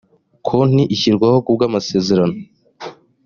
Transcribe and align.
konti 0.47 0.83
ishyirwaho 0.95 1.37
ku 1.45 1.49
bw 1.55 1.61
amasezerano 1.67 2.37